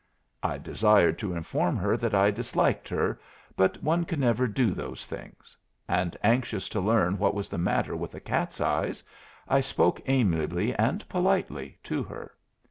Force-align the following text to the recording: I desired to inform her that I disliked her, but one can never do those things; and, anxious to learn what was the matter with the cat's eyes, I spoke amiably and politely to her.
I 0.41 0.57
desired 0.57 1.19
to 1.19 1.35
inform 1.35 1.77
her 1.77 1.95
that 1.95 2.15
I 2.15 2.31
disliked 2.31 2.89
her, 2.89 3.21
but 3.55 3.83
one 3.83 4.03
can 4.03 4.21
never 4.21 4.47
do 4.47 4.71
those 4.73 5.05
things; 5.05 5.55
and, 5.87 6.17
anxious 6.23 6.67
to 6.69 6.79
learn 6.81 7.19
what 7.19 7.35
was 7.35 7.49
the 7.49 7.59
matter 7.59 7.95
with 7.95 8.09
the 8.09 8.19
cat's 8.19 8.59
eyes, 8.59 9.03
I 9.47 9.59
spoke 9.61 10.01
amiably 10.07 10.73
and 10.73 11.07
politely 11.07 11.77
to 11.83 12.01
her. 12.01 12.33